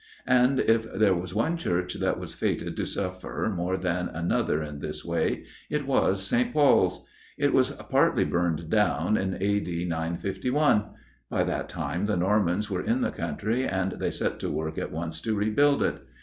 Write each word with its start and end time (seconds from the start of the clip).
And 0.25 0.59
if 0.61 0.91
there 0.91 1.13
was 1.13 1.35
one 1.35 1.57
church 1.57 1.93
that 1.99 2.19
was 2.19 2.33
fated 2.33 2.75
to 2.75 2.85
suffer 2.87 3.53
more 3.55 3.77
than 3.77 4.09
another 4.09 4.63
in 4.63 4.79
this 4.79 5.05
way, 5.05 5.45
it 5.69 5.85
was 5.85 6.25
St. 6.25 6.51
Paul's. 6.51 7.05
It 7.37 7.53
was 7.53 7.69
partly 7.69 8.23
burned 8.25 8.67
down 8.71 9.15
in 9.15 9.35
A.D. 9.35 9.85
951. 9.85 10.85
By 11.29 11.43
that 11.43 11.69
time 11.69 12.07
the 12.07 12.17
Normans 12.17 12.67
were 12.67 12.81
in 12.81 13.01
the 13.01 13.11
country, 13.11 13.63
and 13.67 13.91
they 13.99 14.09
set 14.09 14.39
to 14.39 14.49
work 14.49 14.79
at 14.79 14.91
once 14.91 15.21
to 15.21 15.35
rebuild 15.35 15.83
it. 15.83 16.01